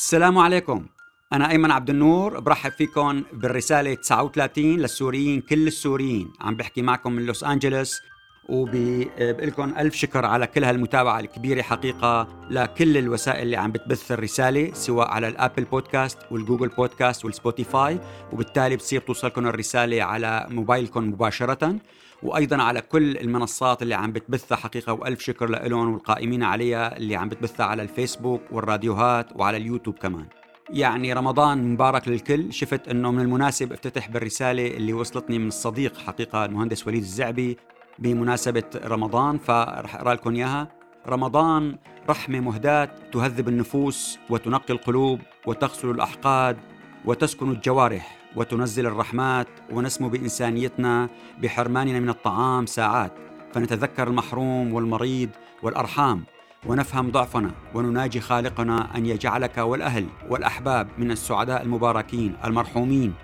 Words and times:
السلام 0.00 0.38
عليكم. 0.38 0.86
أنا 1.32 1.50
أيمن 1.50 1.70
عبد 1.70 1.90
النور 1.90 2.40
برحب 2.40 2.72
فيكم 2.72 3.22
بالرسالة 3.32 3.94
39 3.94 4.64
للسوريين 4.76 5.40
كل 5.40 5.66
السوريين. 5.66 6.32
عم 6.40 6.56
بحكي 6.56 6.82
معكم 6.82 7.12
من 7.12 7.26
لوس 7.26 7.44
أنجلوس 7.44 8.00
وبقول 8.48 9.46
لكم 9.46 9.74
ألف 9.78 9.94
شكر 9.94 10.24
على 10.26 10.46
كل 10.46 10.64
هالمتابعة 10.64 11.20
الكبيرة 11.20 11.62
حقيقة 11.62 12.28
لكل 12.50 12.96
الوسائل 12.96 13.42
اللي 13.42 13.56
عم 13.56 13.72
بتبث 13.72 14.12
الرسالة 14.12 14.72
سواء 14.74 15.08
على 15.08 15.28
ال 15.28 15.34
Apple 15.34 15.64
Podcast 15.64 16.18
وال 16.30 16.39
Google 16.39 16.68
Podcast 16.68 17.24
وال 17.24 17.40
Spotify 17.40 17.98
وبالتالي 18.32 18.76
بتصير 18.76 19.00
توصلكم 19.00 19.46
الرسالة 19.46 20.02
على 20.02 20.46
موبايلكم 20.50 21.08
مباشرة. 21.08 21.76
وأيضا 22.22 22.62
على 22.62 22.80
كل 22.80 23.16
المنصات 23.16 23.82
اللي 23.82 23.94
عم 23.94 24.12
بتبثها 24.12 24.56
حقيقة 24.56 24.92
وألف 24.92 25.20
شكر 25.20 25.50
لهم 25.50 25.92
والقائمين 25.92 26.42
عليها 26.42 26.96
اللي 26.96 27.16
عم 27.16 27.28
بتبثها 27.28 27.66
على 27.66 27.82
الفيسبوك 27.82 28.40
والراديوهات 28.52 29.26
وعلى 29.36 29.56
اليوتيوب 29.56 29.98
كمان. 29.98 30.26
يعني 30.70 31.12
رمضان 31.12 31.72
مبارك 31.72 32.08
للكل. 32.08 32.52
شفت 32.52 32.88
إنه 32.88 33.10
من 33.10 33.20
المناسب 33.20 33.72
افتتح 33.72 34.08
بالرسالة 34.08 34.66
اللي 34.66 34.92
وصلتني 34.92 35.38
من 35.38 35.48
الصديق 35.48 35.98
حقيقة 35.98 36.44
المهندس 36.44 36.86
وليد 36.86 37.02
الزعبي 37.02 37.56
بمناسبة 37.98 38.64
رمضان 38.84 39.38
فرح 39.38 39.94
أقرأ 39.94 40.14
لكم 40.14 40.34
إياها. 40.34 40.68
رمضان 41.08 41.76
رحمة 42.08 42.40
مهداة 42.40 42.90
تهذب 43.12 43.48
النفوس 43.48 44.18
وتنقي 44.30 44.74
القلوب 44.74 45.20
وتغسل 45.46 45.90
الأحقاد 45.90 46.56
وتسكن 47.04 47.50
الجوارح. 47.50 48.19
وتنزل 48.36 48.86
الرحمات 48.86 49.48
ونسمو 49.72 50.08
بإنسانيتنا 50.08 51.08
بحرماننا 51.42 52.00
من 52.00 52.08
الطعام 52.08 52.66
ساعات 52.66 53.12
فنتذكر 53.52 54.08
المحروم 54.08 54.74
والمريض 54.74 55.30
والأرحام 55.62 56.24
ونفهم 56.66 57.10
ضعفنا 57.10 57.50
ونناجي 57.74 58.20
خالقنا 58.20 58.96
أن 58.96 59.06
يجعلك 59.06 59.58
والأهل 59.58 60.06
والأحباب 60.28 60.88
من 60.98 61.10
السعداء 61.10 61.62
المباركين 61.62 62.36
المرحومين 62.44 63.14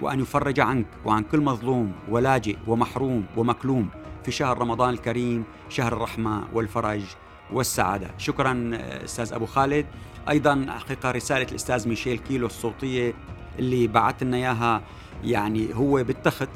وأن 0.00 0.20
يفرج 0.20 0.60
عنك 0.60 0.86
وعن 1.04 1.22
كل 1.22 1.40
مظلوم 1.40 1.92
ولاجئ 2.08 2.56
ومحروم 2.66 3.26
ومكلوم 3.36 3.88
في 4.24 4.30
شهر 4.30 4.58
رمضان 4.58 4.90
الكريم 4.90 5.44
شهر 5.68 5.92
الرحمة 5.92 6.44
والفرج 6.52 7.02
والسعادة. 7.52 8.10
شكرا 8.18 8.70
أستاذ 9.04 9.32
أبو 9.32 9.46
خالد. 9.46 9.86
أيضا 10.28 10.66
حقيقة 10.68 11.10
رسالة 11.10 11.46
الأستاذ 11.50 11.88
ميشيل 11.88 12.18
كيلو 12.18 12.46
الصوتية 12.46 13.14
اللي 13.58 13.86
بعت 13.86 14.22
لنا 14.22 14.36
إياها 14.36 14.82
يعني 15.24 15.74
هو 15.74 16.04
بالتخت 16.04 16.48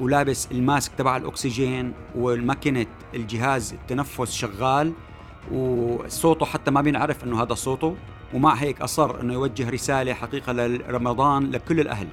ولابس 0.00 0.48
الماسك 0.52 0.92
تبع 0.98 1.16
الأكسجين 1.16 1.92
والماكينة 2.14 2.86
الجهاز 3.14 3.72
التنفس 3.72 4.32
شغال 4.32 4.92
وصوته 5.52 6.46
حتى 6.46 6.70
ما 6.70 6.80
بينعرف 6.80 7.24
إنه 7.24 7.42
هذا 7.42 7.54
صوته 7.54 7.96
ومع 8.34 8.54
هيك 8.54 8.80
أصر 8.80 9.20
إنه 9.20 9.32
يوجه 9.32 9.70
رسالة 9.70 10.14
حقيقة 10.14 10.52
لرمضان 10.52 11.50
لكل 11.50 11.80
الأهل 11.80 12.08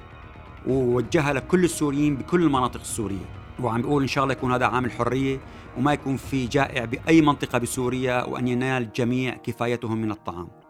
ووجهها 0.66 1.32
لكل 1.32 1.64
السوريين 1.64 2.16
بكل 2.16 2.42
المناطق 2.42 2.80
السورية. 2.80 3.26
وعم 3.60 3.82
بيقول 3.82 4.02
إن 4.02 4.08
شاء 4.08 4.24
الله 4.24 4.32
يكون 4.32 4.52
هذا 4.52 4.66
عام 4.66 4.84
الحريه 4.84 5.40
وما 5.78 5.92
يكون 5.92 6.16
في 6.16 6.46
جائع 6.46 6.84
بأي 6.84 7.20
منطقة 7.20 7.58
بسوريا 7.58 8.24
وأن 8.24 8.48
ينال 8.48 8.82
الجميع 8.82 9.34
كفايتهم 9.34 10.00
من 10.00 10.10
الطعام. 10.10 10.63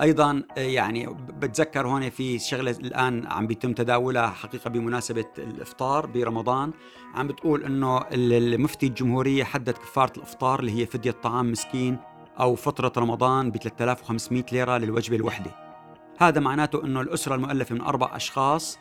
أيضا 0.00 0.42
يعني 0.56 1.06
بتذكر 1.28 1.86
هون 1.86 2.10
في 2.10 2.38
شغلة 2.38 2.70
الآن 2.70 3.26
عم 3.26 3.46
بيتم 3.46 3.72
تداولها 3.72 4.26
حقيقة 4.26 4.70
بمناسبة 4.70 5.24
الإفطار 5.38 6.06
برمضان. 6.06 6.72
عم 7.14 7.26
بتقول 7.26 7.64
إنه 7.64 8.04
المفتي 8.12 8.86
الجمهورية 8.86 9.44
حدد 9.44 9.70
كفارة 9.70 10.12
الإفطار 10.16 10.60
اللي 10.60 10.80
هي 10.80 10.86
فدية 10.86 11.10
طعام 11.10 11.52
مسكين 11.52 11.98
أو 12.40 12.54
فطرة 12.54 12.92
رمضان 12.96 13.50
ب 13.50 13.56
3500 13.56 14.44
ليرة 14.52 14.78
للوجبة 14.78 15.16
الوحدة. 15.16 15.50
هذا 16.18 16.40
معناته 16.40 16.84
إنه 16.84 17.00
الأسرة 17.00 17.34
المؤلفة 17.34 17.74
من 17.74 17.80
أربع 17.80 18.16
أشخاص 18.16 18.78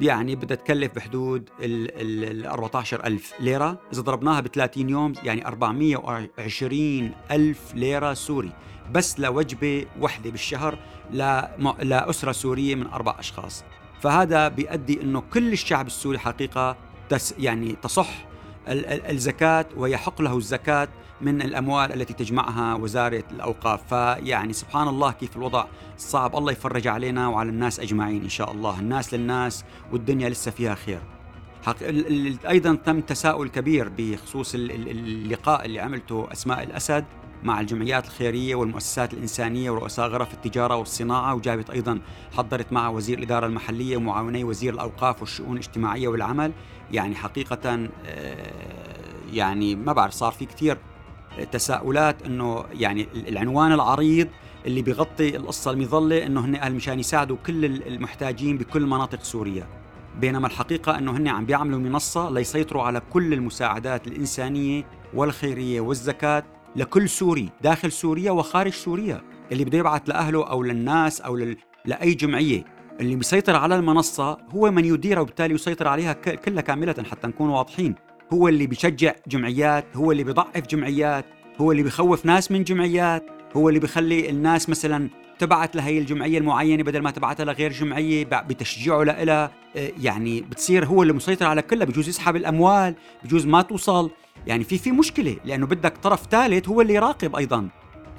يعني 0.00 0.36
بدها 0.36 0.56
تكلف 0.56 0.94
بحدود 0.94 1.48
ال 1.60 2.46
14000 2.46 3.32
ليرة. 3.40 3.80
إذا 3.92 4.02
ضربناها 4.02 4.40
ب 4.40 4.46
30 4.46 4.90
يوم 4.90 5.12
يعني 5.24 5.46
420 5.46 7.12
ألف 7.30 7.74
ليرة 7.74 8.14
سوري. 8.14 8.52
بس 8.92 9.20
لوجبة 9.20 9.86
وحدة 10.00 10.30
بالشهر 10.30 10.78
لاسره 11.82 12.32
سورية 12.32 12.74
من 12.74 12.86
أربع 12.86 13.16
أشخاص. 13.18 13.64
فهذا 14.00 14.48
بيؤدي 14.48 15.02
إنه 15.02 15.22
كل 15.32 15.52
الشعب 15.52 15.86
السوري 15.86 16.18
حقيقة 16.18 16.76
تس 17.08 17.34
يعني 17.38 17.76
تصح 17.82 18.31
الزكاة 18.68 19.66
ويحق 19.76 20.22
له 20.22 20.36
الزكاة 20.36 20.88
من 21.20 21.42
الأموال 21.42 21.92
التي 21.92 22.14
تجمعها 22.14 22.74
وزارة 22.74 23.24
الأوقاف. 23.30 23.88
فيعني 23.88 24.52
سبحان 24.52 24.88
الله 24.88 25.12
كيف 25.12 25.36
الوضع 25.36 25.64
صعب. 25.98 26.36
الله 26.36 26.52
يفرج 26.52 26.88
علينا 26.88 27.28
وعلى 27.28 27.48
الناس 27.48 27.80
أجمعين 27.80 28.22
إن 28.22 28.28
شاء 28.28 28.52
الله. 28.52 28.80
الناس 28.80 29.14
للناس 29.14 29.64
والدنيا 29.92 30.28
لسه 30.28 30.50
فيها 30.50 30.74
خير. 30.74 31.00
حق... 31.66 31.76
أيضا 32.48 32.74
تم 32.74 33.00
تساؤل 33.00 33.48
كبير 33.48 33.92
بخصوص 33.98 34.54
اللقاء 34.54 35.64
اللي 35.64 35.80
عملته 35.80 36.32
أسماء 36.32 36.62
الأسد 36.62 37.04
مع 37.42 37.60
الجمعيات 37.60 38.06
الخيرية 38.06 38.54
والمؤسسات 38.54 39.14
الإنسانية 39.14 39.70
ورؤساء 39.70 40.08
غرف 40.08 40.34
التجارة 40.34 40.76
والصناعة. 40.76 41.34
وجابت 41.34 41.70
أيضا 41.70 42.00
حضرت 42.36 42.72
مع 42.72 42.88
وزير 42.88 43.18
الإدارة 43.18 43.46
المحلية 43.46 43.96
ومعاوني 43.96 44.44
وزير 44.44 44.74
الأوقاف 44.74 45.20
والشؤون 45.20 45.52
الاجتماعية 45.52 46.08
والعمل 46.08 46.52
يعني 46.92 47.14
حقيقة 47.14 47.88
آه، 48.06 48.52
يعني 49.32 49.76
ما 49.76 49.92
بعرف 49.92 50.12
صار 50.12 50.32
في 50.32 50.46
كثير 50.46 50.78
تساؤلات 51.52 52.22
إنه 52.22 52.64
يعني 52.72 53.08
العنوان 53.28 53.72
العريض 53.72 54.28
اللي 54.66 54.82
بيغطي 54.82 55.36
القصة 55.36 55.70
المظلة 55.70 56.26
إنه 56.26 56.44
هن 56.44 56.54
أهل 56.54 56.74
مشان 56.74 56.98
يساعدوا 57.00 57.36
كل 57.46 57.64
المحتاجين 57.64 58.58
بكل 58.58 58.86
مناطق 58.86 59.22
سوريا 59.22 59.66
بينما 60.20 60.46
الحقيقة 60.46 60.98
إنه 60.98 61.16
هن 61.16 61.28
عم 61.28 61.46
بيعملوا 61.46 61.78
منصة 61.78 62.30
ليسيطروا 62.30 62.82
على 62.82 63.02
كل 63.12 63.32
المساعدات 63.32 64.06
الإنسانية 64.06 64.84
والخيرية 65.14 65.80
والزكاة 65.80 66.44
لكل 66.76 67.08
سوري 67.08 67.50
داخل 67.62 67.92
سوريا 67.92 68.30
وخارج 68.30 68.72
سوريا 68.72 69.22
اللي 69.52 69.64
بده 69.64 69.78
يبعث 69.78 70.02
لأهله 70.06 70.50
أو 70.50 70.62
للناس 70.62 71.20
أو. 71.20 71.54
لأي 71.84 72.14
جمعية 72.14 72.64
اللي 73.00 73.16
بيسيطر 73.16 73.56
على 73.56 73.76
المنصة 73.76 74.38
هو 74.50 74.70
من 74.70 74.84
يديرها 74.84 75.20
وبالتالي 75.20 75.54
يسيطر 75.54 75.88
عليها 75.88 76.12
كلها 76.12 76.62
كاملة 76.62 76.94
حتى 77.10 77.28
نكون 77.28 77.48
واضحين. 77.48 77.94
هو 78.32 78.48
اللي 78.48 78.66
بيشجع 78.66 79.14
جمعيات 79.26 79.84
هو 79.96 80.12
اللي 80.12 80.24
بيضعف 80.24 80.66
جمعيات 80.66 81.24
هو 81.60 81.72
اللي 81.72 81.82
بيخوف 81.82 82.26
ناس 82.26 82.50
من 82.50 82.64
جمعيات 82.64 83.26
هو 83.56 83.68
اللي 83.68 83.80
بيخلي 83.80 84.30
الناس 84.30 84.68
مثلا 84.68 85.10
تبعت 85.38 85.76
لهي 85.76 85.98
الجمعية 85.98 86.38
المعينة 86.38 86.82
بدل 86.82 87.00
ما 87.00 87.10
تبعتها 87.10 87.44
لغير 87.44 87.72
جمعية 87.72 88.24
بتشجيعه 88.24 89.02
لها 89.02 89.50
آه، 89.76 89.92
يعني 90.02 90.40
بتصير 90.40 90.86
هو 90.86 91.02
اللي 91.02 91.12
مسيطر 91.12 91.46
على 91.46 91.62
كلها 91.62 91.86
بجوز 91.86 92.08
يسحب 92.08 92.36
الأموال 92.36 92.94
بجوز 93.24 93.46
ما 93.46 93.62
توصل. 93.62 94.10
يعني 94.46 94.64
في 94.64 94.78
في 94.78 94.92
مشكلة 94.92 95.36
لأنه 95.44 95.66
بدك 95.66 95.98
طرف 95.98 96.26
ثالث 96.30 96.68
هو 96.68 96.80
اللي 96.80 96.94
يراقب 96.94 97.36
أيضا. 97.36 97.68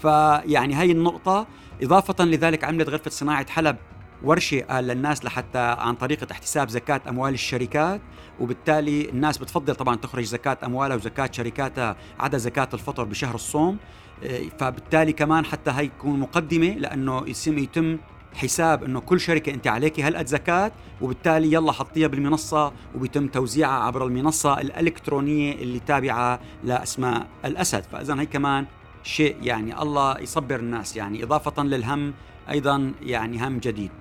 فيعني 0.01 0.73
هاي 0.73 0.91
النقطة 0.91 1.47
إضافة 1.83 2.25
لذلك 2.25 2.63
عملت 2.63 2.89
غرفة 2.89 3.11
صناعة 3.11 3.49
حلب 3.49 3.75
ورشة 4.23 4.81
للناس 4.81 5.25
لحتى 5.25 5.59
عن 5.59 5.95
طريقه 5.95 6.27
احتساب 6.31 6.69
زكاة 6.69 7.01
أموال 7.09 7.33
الشركات 7.33 8.01
وبالتالي 8.39 9.09
الناس 9.09 9.37
بتفضل 9.37 9.75
طبعا 9.75 9.95
تخرج 9.95 10.23
زكاة 10.23 10.57
أموالها 10.63 10.95
وزكاة 10.95 11.29
شركاتها 11.31 11.95
عدا 12.19 12.37
زكاة 12.37 12.69
الفطر 12.73 13.03
بشهر 13.03 13.35
الصوم. 13.35 13.77
إيه، 14.23 14.49
فبالتالي 14.49 15.13
كمان 15.13 15.45
حتى 15.45 15.71
هي 15.71 15.87
تكون 15.87 16.19
مقدمة 16.19 16.67
لأنه 16.73 17.23
يتم 17.27 17.57
يتم 17.57 17.97
حساب 18.33 18.83
إنه 18.83 18.99
كل 18.99 19.19
شركة 19.19 19.53
أنت 19.53 19.67
عليك 19.67 19.99
هالقد 19.99 20.27
زكاة 20.27 20.71
وبالتالي 21.01 21.53
يلا 21.53 21.71
حطيها 21.71 22.07
بالمنصة 22.07 22.71
وبيتم 22.95 23.27
توزيعها 23.27 23.83
عبر 23.83 24.05
المنصة 24.05 24.61
الإلكترونية 24.61 25.53
اللي 25.53 25.79
تابعة 25.79 26.39
لأسماء 26.63 27.27
الأسد. 27.45 27.83
فاذا 27.83 28.21
هي 28.21 28.25
كمان 28.25 28.65
شيء 29.03 29.37
يعني 29.41 29.81
الله 29.81 30.19
يصبر 30.19 30.59
الناس 30.59 30.97
يعني 30.97 31.23
إضافة 31.23 31.63
للهم 31.63 32.13
أيضا 32.49 32.93
يعني 33.01 33.47
هم 33.47 33.57
جديد. 33.57 33.91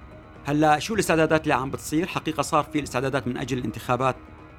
هلا 0.44 0.78
شو 0.78 0.94
الاستعدادات 0.94 1.42
اللي 1.42 1.54
عم 1.54 1.70
بتصير؟ 1.70 2.06
حقيقة 2.06 2.42
صار 2.42 2.64
في 2.64 2.78
الاستعدادات 2.78 3.26
من 3.28 3.36
أجل 3.36 3.58
الانتخابات 3.58 4.16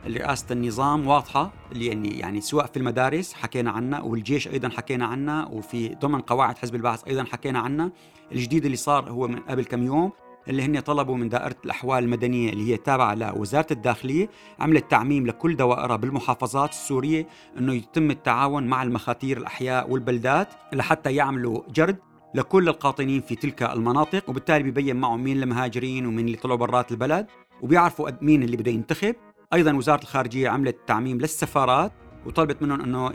رئاسة 0.07 0.45
النظام 0.51 1.07
واضحة 1.07 1.53
اللي 1.71 1.85
يعني 1.85 2.19
يعني 2.19 2.41
سواء 2.41 2.65
في 2.65 2.77
المدارس 2.77 3.33
حكينا 3.33 3.71
عنها 3.71 4.01
والجيش 4.01 4.47
أيضا 4.47 4.69
حكينا 4.69 5.06
عنها 5.06 5.45
وفي 5.45 5.95
ضمن 5.95 6.21
قواعد 6.21 6.57
حزب 6.57 6.75
البعث 6.75 7.07
أيضا 7.07 7.24
حكينا 7.24 7.59
عنها. 7.59 7.91
الجديد 8.31 8.65
اللي 8.65 8.77
صار 8.77 9.09
هو 9.09 9.27
من 9.27 9.39
قبل 9.39 9.65
كم 9.65 9.83
يوم 9.83 10.12
اللي 10.47 10.63
هن 10.63 10.80
طلبوا 10.80 11.18
من 11.18 11.30
دائرة 11.30 11.56
الأحوال 11.65 12.03
المدنية 12.03 12.50
اللي 12.50 12.71
هي 12.71 12.77
تابعة 12.77 13.15
لوزارة 13.15 13.68
الداخلية 13.71 14.30
عملت 14.59 14.91
تعميم 14.91 15.27
لكل 15.27 15.56
دوائرها 15.56 15.95
بالمحافظات 15.95 16.69
السورية 16.69 17.27
أنه 17.57 17.74
يتم 17.74 18.12
التعاون 18.12 18.68
مع 18.68 18.83
المخاتير 18.83 19.38
الأحياء 19.38 19.89
والبلدات 19.89 20.47
لحتى 20.74 21.15
يعملوا 21.15 21.62
جرد. 21.69 22.12
لكل 22.35 22.69
القاطنين 22.69 23.21
في 23.21 23.35
تلك 23.35 23.63
المناطق 23.63 24.30
وبالتالي 24.30 24.63
بيبين 24.63 24.95
معهم 24.95 25.24
مين 25.24 25.44
المهاجرين 25.44 26.06
ومين 26.06 26.25
اللي 26.25 26.38
طلعوا 26.38 26.57
برات 26.57 26.91
البلد 26.91 27.27
وبيعرفوا 27.62 28.09
مين 28.21 28.44
اللي 28.44 28.57
بده 28.57 28.71
ينتخب. 28.71 29.15
أيضا 29.53 29.74
وزارة 29.74 30.01
الخارجية 30.01 30.50
عملت 30.50 30.77
تعميم 30.88 31.18
للسفارات 31.18 31.91
وطلبت 32.25 32.62
منهم 32.62 32.81
إنه 32.81 33.12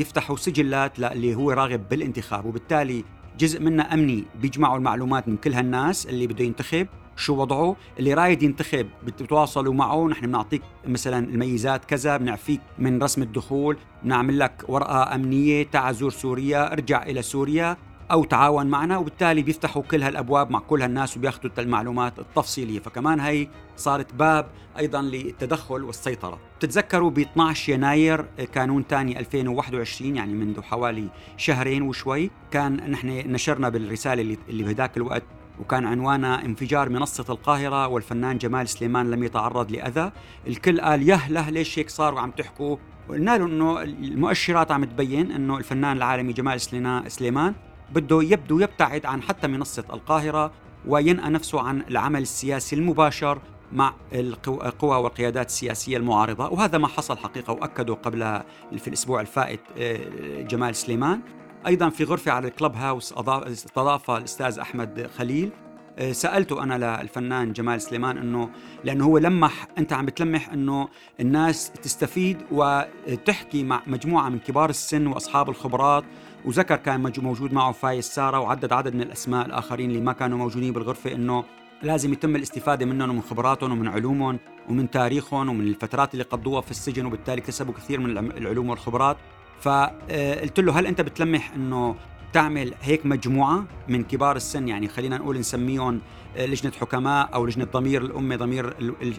يفتحوا 0.00 0.36
سجلات 0.36 0.98
اللي 0.98 1.34
هو 1.34 1.50
راغب 1.50 1.88
بالانتخاب. 1.88 2.46
وبالتالي 2.46 3.04
جزء 3.38 3.60
منها 3.60 3.94
أمني 3.94 4.24
بيجمعوا 4.40 4.76
المعلومات 4.76 5.28
من 5.28 5.36
كل 5.36 5.52
هالناس 5.52 6.06
اللي 6.06 6.26
بده 6.26 6.44
ينتخب. 6.44 6.86
شو 7.16 7.36
وضعه؟ 7.36 7.76
اللي 7.98 8.14
رايد 8.14 8.42
ينتخب 8.42 8.86
بتتواصلوا 9.06 9.74
معه. 9.74 10.08
نحن 10.08 10.26
بنعطيك 10.26 10.62
مثلا 10.86 11.28
الميزات 11.28 11.84
كذا 11.84 12.16
بنعفيك 12.16 12.60
من 12.78 13.02
رسم 13.02 13.22
الدخول 13.22 13.76
بنعمل 14.02 14.38
لك 14.38 14.64
ورقة 14.68 15.14
أمنية 15.14 15.62
تعال 15.62 15.94
زور 15.94 16.10
سوريا 16.10 16.72
ارجع 16.72 17.02
إلى 17.02 17.22
سوريا. 17.22 17.76
أو 18.10 18.24
تعاون 18.24 18.66
معنا 18.66 18.98
وبالتالي 18.98 19.42
بيفتحوا 19.42 19.82
كل 19.82 20.02
هالأبواب 20.02 20.50
مع 20.50 20.58
كل 20.58 20.82
هالناس 20.82 21.16
وبياخذوا 21.16 21.50
المعلومات 21.58 22.18
التفصيلية. 22.18 22.80
فكمان 22.80 23.20
هي 23.20 23.48
صارت 23.76 24.14
باب 24.14 24.46
أيضا 24.78 25.02
للتدخل 25.02 25.84
والسيطرة. 25.84 26.38
بتتذكروا 26.58 27.10
ب 27.10 27.18
12 27.18 27.72
يناير 27.72 28.26
قانون 28.54 28.84
ثاني 28.88 29.18
2021 29.18 30.16
يعني 30.16 30.34
منذ 30.34 30.62
حوالي 30.62 31.08
شهرين 31.36 31.82
وشوي 31.82 32.30
كان 32.50 32.90
نحن 32.90 33.08
نشرنا 33.08 33.68
بالرسالة 33.68 34.22
اللي, 34.22 34.38
اللي 34.48 34.62
بهداك 34.62 34.96
الوقت 34.96 35.22
وكان 35.60 35.86
عنوانها 35.86 36.44
انفجار 36.44 36.88
منصة 36.88 37.24
القاهرة 37.28 37.86
والفنان 37.88 38.38
جمال 38.38 38.68
سليمان 38.68 39.10
لم 39.10 39.24
يتعرض 39.24 39.70
لأذى. 39.72 40.12
الكل 40.46 40.80
قال 40.80 41.08
يه 41.08 41.28
له 41.28 41.50
ليش 41.50 41.78
هيك 41.78 41.90
صار 41.90 42.14
وعم 42.14 42.30
تحكوا؟ 42.30 42.76
وقلنا 43.08 43.38
له 43.38 43.46
إنه 43.46 43.82
المؤشرات 43.82 44.72
عم 44.72 44.84
تبين 44.84 45.32
إنه 45.32 45.58
الفنان 45.58 45.96
العالمي 45.96 46.32
جمال 46.32 46.60
سليمان 47.08 47.54
بده 47.94 48.22
يبدو 48.22 48.60
يبتعد 48.60 49.06
عن 49.06 49.22
حتى 49.22 49.48
منصة 49.48 49.84
القاهرة 49.92 50.52
وينأى 50.86 51.30
نفسه 51.30 51.60
عن 51.60 51.82
العمل 51.88 52.22
السياسي 52.22 52.76
المباشر 52.76 53.38
مع 53.72 53.94
القوى 54.12 54.96
والقيادات 54.96 55.46
السياسية 55.46 55.96
المعارضة. 55.96 56.48
وهذا 56.48 56.78
ما 56.78 56.88
حصل 56.88 57.18
حقيقة 57.18 57.52
وأكدوا 57.52 57.94
قبل 57.94 58.42
في 58.78 58.88
الأسبوع 58.88 59.20
الفائت 59.20 59.60
آه، 59.78 60.42
جمال 60.42 60.74
سليمان. 60.74 61.20
أيضا 61.66 61.88
في 61.88 62.04
غرفة 62.04 62.32
على 62.32 62.48
الكلب 62.48 62.74
هاوس 62.74 63.14
استضاف 63.28 64.10
الأستاذ 64.10 64.58
أحمد 64.58 65.10
خليل. 65.18 65.50
آه، 65.98 66.12
سالته 66.12 66.62
أنا 66.62 67.02
للفنان 67.02 67.52
جمال 67.52 67.80
سليمان 67.80 68.18
إنه 68.18 68.50
لأنه 68.84 69.04
هو 69.04 69.18
لمح 69.18 69.66
أنت 69.78 69.92
عم 69.92 70.06
بتلمح 70.06 70.48
إنه 70.52 70.88
الناس 71.20 71.70
تستفيد 71.70 72.38
وتحكي 72.50 73.64
مع 73.64 73.82
مجموعة 73.86 74.28
من 74.28 74.38
كبار 74.38 74.70
السن 74.70 75.06
وأصحاب 75.06 75.48
الخبرات 75.50 76.04
وذكر 76.44 76.76
كان 76.76 77.12
موجود 77.18 77.52
معه 77.52 77.72
فايز 77.72 78.04
سارة 78.04 78.40
وعدد 78.40 78.72
عدد 78.72 78.94
من 78.94 79.02
الأسماء 79.02 79.46
الآخرين 79.46 79.90
اللي 79.90 80.00
ما 80.00 80.12
كانوا 80.12 80.38
موجودين 80.38 80.72
بالغرفة 80.72 81.12
إنه 81.12 81.44
لازم 81.82 82.12
يتم 82.12 82.36
الاستفادة 82.36 82.86
منهم 82.86 83.10
ومن 83.10 83.22
خبراتهم 83.22 83.72
ومن 83.72 83.88
علومهم 83.88 84.38
ومن 84.68 84.90
تاريخهم 84.90 85.48
ومن 85.48 85.66
الفترات 85.66 86.12
اللي 86.12 86.24
قضوها 86.24 86.60
في 86.60 86.70
السجن 86.70 87.06
وبالتالي 87.06 87.40
كسبوا 87.40 87.74
كثير 87.74 88.00
من 88.00 88.18
العلوم 88.18 88.70
والخبرات. 88.70 89.16
فقلت 89.60 90.60
له 90.60 90.78
هل 90.80 90.86
أنت 90.86 91.00
بتلمح 91.00 91.52
إنه 91.54 91.96
تعمل 92.32 92.74
هيك 92.82 93.06
مجموعة 93.06 93.64
من 93.88 94.04
كبار 94.04 94.36
السن؟ 94.36 94.68
يعني 94.68 94.88
خلينا 94.88 95.18
نقول 95.18 95.38
نسميهم 95.38 96.00
لجنة 96.36 96.72
حكماء 96.80 97.34
أو 97.34 97.46
لجنة 97.46 97.64
ضمير 97.64 98.02
الأمة 98.02 98.36
ضمير 98.36 98.74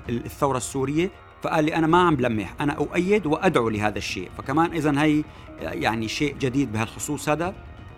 الثورة 0.10 0.58
السورية. 0.58 1.12
فقال 1.42 1.66
لي 1.66 1.76
أنا 1.76 1.88
ما 1.88 2.02
عم 2.02 2.16
بلمح 2.16 2.54
أنا 2.62 2.74
أؤيد 2.74 3.26
وأدعو 3.26 3.70
لهذا 3.70 3.98
الشيء. 3.98 4.30
فكمان 4.38 4.72
اذا 4.72 5.02
هي 5.02 5.24
يعني 5.62 6.08
شيء 6.08 6.36
جديد 6.38 6.72
بهالخصوص 6.72 7.30
هذا. 7.30 7.54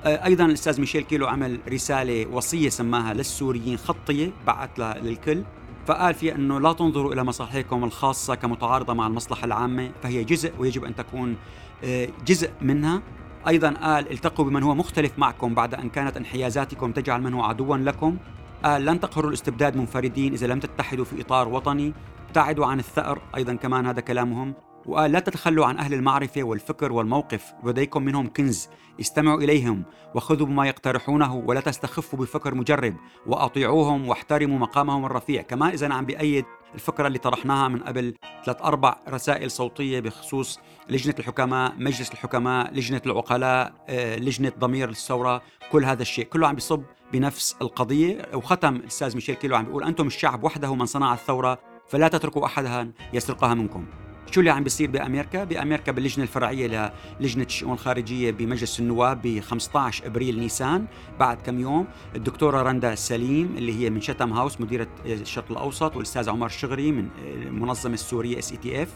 أيضا 0.05 0.45
الأستاذ 0.45 0.79
ميشيل 0.79 1.03
كيلو 1.03 1.27
عمل 1.27 1.59
رسالة 1.69 2.27
وصية 2.27 2.69
سماها 2.69 3.13
للسوريين 3.13 3.77
خطية 3.77 4.31
بعث 4.47 4.69
للكل. 4.79 5.43
فقال 5.85 6.13
فيها 6.13 6.35
إنه 6.35 6.59
لا 6.59 6.73
تنظروا 6.73 7.13
إلى 7.13 7.23
مصالحكم 7.23 7.83
الخاصة 7.83 8.35
كمتعارضة 8.35 8.93
مع 8.93 9.07
المصلحة 9.07 9.45
العامة 9.45 9.91
فهي 10.03 10.23
جزء 10.23 10.51
ويجب 10.59 10.83
أن 10.83 10.95
تكون 10.95 11.35
آه، 11.83 12.07
جزء 12.25 12.49
منها. 12.61 13.01
أيضا 13.47 13.69
قال 13.69 14.11
التقوا 14.11 14.45
بمن 14.45 14.63
هو 14.63 14.75
مختلف 14.75 15.11
معكم 15.17 15.53
بعد 15.53 15.73
أن 15.73 15.89
كانت 15.89 16.17
انحيازاتكم 16.17 16.91
تجعل 16.91 17.21
من 17.21 17.33
هو 17.33 17.43
عدوا 17.43 17.77
لكم. 17.77 18.17
قال 18.65 18.85
لن 18.85 18.99
تقهروا 18.99 19.29
الاستبداد 19.29 19.77
منفردين 19.77 20.33
إذا 20.33 20.47
لم 20.47 20.59
تتحدوا 20.59 21.05
في 21.05 21.21
إطار 21.21 21.47
وطني. 21.47 21.93
ابتعدوا 22.27 22.65
عن 22.65 22.79
الثأر 22.79 23.21
أيضا 23.35 23.53
كمان 23.53 23.85
هذا 23.85 24.01
كلامهم. 24.01 24.53
وقال 24.85 25.11
لا 25.11 25.19
تتخلوا 25.19 25.65
عن 25.65 25.77
أهل 25.77 25.93
المعرفة 25.93 26.43
والفكر 26.43 26.91
والموقف. 26.91 27.53
لديكم 27.63 28.03
منهم 28.03 28.27
كنز. 28.27 28.69
استمعوا 28.99 29.41
إليهم 29.41 29.83
وخذوا 30.15 30.47
بما 30.47 30.67
يقترحونه 30.67 31.35
ولا 31.35 31.61
تستخفوا 31.61 32.19
بفكر 32.19 32.55
مجرب. 32.55 32.95
وأطيعوهم 33.27 34.07
واحترموا 34.07 34.59
مقامهم 34.59 35.05
الرفيع. 35.05 35.41
كمان 35.41 35.71
إذا 35.71 35.93
عم 35.93 36.05
بأيد 36.05 36.45
الفكرة 36.75 37.07
اللي 37.07 37.19
طرحناها 37.19 37.67
من 37.67 37.79
قبل 37.79 38.13
ثلاث 38.45 38.61
أربع 38.61 38.95
رسائل 39.09 39.51
صوتية 39.51 39.99
بخصوص 39.99 40.59
لجنة 40.89 41.15
الحكماء 41.19 41.73
مجلس 41.77 42.11
الحكماء 42.11 42.73
لجنة 42.73 43.01
العقلاء 43.05 43.73
آه، 43.89 44.15
لجنة 44.15 44.51
ضمير 44.59 44.89
الثورة 44.89 45.41
كل 45.71 45.85
هذا 45.85 46.01
الشيء. 46.01 46.25
كله 46.25 46.47
عم 46.47 46.55
بيصب 46.55 46.83
بنفس 47.13 47.55
القضية. 47.61 48.21
وختم 48.33 48.75
الأستاذ 48.75 49.15
ميشيل 49.15 49.35
كيلو 49.35 49.55
عم 49.55 49.65
بيقول 49.65 49.83
أنتم 49.83 50.07
الشعب 50.07 50.43
وحده 50.43 50.75
من 50.75 50.85
صنع 50.85 51.13
الثورة 51.13 51.59
فلا 51.87 52.07
تتركوا 52.07 52.45
أحدا 52.45 52.91
يسرقها 53.13 53.53
منكم. 53.53 53.85
شو 54.31 54.39
اللي 54.39 54.51
عم 54.51 54.63
بيصير 54.63 54.91
بأمريكا؟ 54.91 55.43
بأمريكا 55.43 55.91
باللجنة 55.91 56.23
الفرعية 56.23 56.93
للجنه 57.19 57.43
الشؤون 57.43 57.73
الخارجية 57.73 58.31
بمجلس 58.31 58.79
النواب 58.79 59.21
ب 59.21 59.39
15 59.39 60.07
أبريل 60.07 60.39
نيسان 60.39 60.85
بعد 61.19 61.37
كم 61.41 61.59
يوم. 61.59 61.87
الدكتورة 62.15 62.61
رندا 62.61 62.95
سليم 62.95 63.55
اللي 63.57 63.79
هي 63.79 63.89
من 63.89 64.01
Chatham 64.01 64.33
House 64.33 64.61
مديرة 64.61 64.87
الشرق 65.05 65.51
الأوسط 65.51 65.95
والاستاذ 65.95 66.29
عمر 66.29 66.47
شغري 66.49 66.91
من 66.91 67.07
المنظمة 67.25 67.93
السورية 67.93 68.39
SETF 68.39 68.89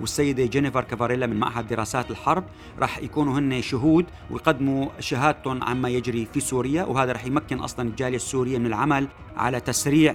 والسيدة 0.00 0.44
جينيفر 0.44 0.84
كافاريلا 0.84 1.26
من 1.26 1.36
معهد 1.36 1.66
دراسات 1.68 2.10
الحرب. 2.10 2.44
راح 2.78 2.98
يكونوا 2.98 3.38
هن 3.38 3.62
شهود 3.62 4.06
ويقدموا 4.30 4.88
شهادتهم 5.00 5.64
عما 5.64 5.88
يجري 5.88 6.26
في 6.34 6.40
سوريا 6.40 6.84
وهذا 6.84 7.12
راح 7.12 7.26
يمكن 7.26 7.58
أصلا 7.58 7.88
الجالية 7.88 8.16
السورية 8.16 8.58
من 8.58 8.66
العمل 8.66 9.08
على 9.36 9.60
تسريع 9.60 10.14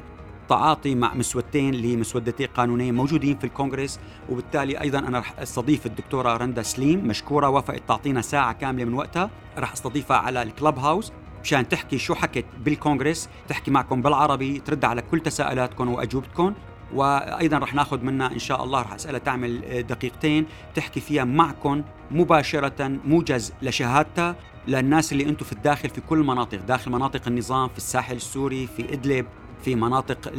تعاطي 0.50 0.96
مع 0.96 1.14
مسودتين 1.14 1.76
لمسودتين 1.76 2.48
قانونيه 2.48 2.92
موجودين 2.92 3.38
في 3.38 3.44
الكونغرس. 3.44 4.00
وبالتالي 4.30 4.82
أيضا 4.82 5.00
أنا 5.00 5.20
رح 5.20 5.40
أستضيف 5.40 5.86
الدكتورة 5.86 6.38
رندا 6.38 6.62
سليم 6.62 7.08
مشكورة 7.08 7.50
وافقت 7.50 7.82
تعطينا 7.88 8.22
ساعة 8.22 8.54
كاملة 8.54 8.86
من 8.86 8.94
وقتها. 8.94 9.30
رح 9.58 9.74
أستضيفها 9.74 10.18
على 10.18 10.42
الكلب 10.42 10.80
هاوس 10.80 11.12
مشان 11.44 11.70
تحكي 11.70 11.98
شو 11.98 12.16
حكت 12.16 12.46
بالكونغرس 12.66 13.30
تحكي 13.48 13.72
معكم 13.72 14.02
بالعربي 14.02 14.60
ترد 14.60 14.86
على 14.86 15.02
كل 15.02 15.20
تساؤلاتكم 15.20 15.90
واجوبتكم 15.90 16.54
وأيضا 16.94 17.58
رح 17.58 17.74
ناخذ 17.74 18.02
منها 18.04 18.32
إن 18.32 18.40
شاء 18.40 18.64
الله 18.64 18.82
رح 18.82 18.94
أسألها 18.94 19.20
تعمل 19.20 19.84
دقيقتين 19.84 20.46
تحكي 20.76 21.00
فيها 21.00 21.24
معكم 21.24 21.84
مباشرة 22.12 22.88
موجز 23.06 23.54
لشهادتها 23.62 24.36
للناس 24.68 25.12
اللي 25.12 25.30
أنتم 25.30 25.46
في 25.46 25.52
الداخل 25.52 25.90
في 25.90 26.02
كل 26.02 26.20
المناطق 26.20 26.58
داخل 26.58 26.92
مناطق 26.92 27.22
النظام 27.28 27.70
في 27.70 27.78
الساحل 27.78 28.16
السوري 28.16 28.68
في 28.78 28.94
إدلب 28.94 29.26
في 29.66 29.76
مناطق 29.76 30.34